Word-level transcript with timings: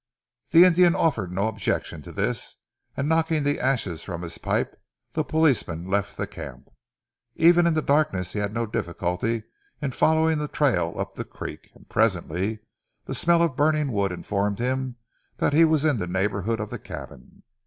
The 0.49 0.65
Indian 0.65 0.95
offered 0.95 1.31
no 1.31 1.47
objection 1.47 2.01
to 2.01 2.11
this, 2.11 2.55
and 2.97 3.07
knocking 3.07 3.43
the 3.43 3.59
ashes 3.59 4.01
from 4.03 4.23
his 4.23 4.39
pipe 4.39 4.75
the 5.13 5.23
policeman 5.23 5.85
left 5.85 6.17
the 6.17 6.25
camp. 6.25 6.69
Even 7.35 7.67
in 7.67 7.75
the 7.75 7.83
darkness 7.83 8.33
he 8.33 8.39
had 8.39 8.51
no 8.51 8.65
difficulty 8.65 9.43
in 9.79 9.91
following 9.91 10.39
the 10.39 10.47
trail 10.47 10.95
up 10.97 11.13
the 11.13 11.23
creek, 11.23 11.69
and 11.75 11.87
presently 11.87 12.61
the 13.05 13.13
smell 13.13 13.43
of 13.43 13.55
burning 13.55 13.91
wood 13.91 14.11
informed 14.11 14.57
him 14.57 14.95
that 15.37 15.53
he 15.53 15.65
was 15.65 15.85
in 15.85 15.99
the 15.99 16.07
neighbourhood 16.07 16.59
of 16.59 16.71
the 16.71 16.79
cabin. 16.79 17.43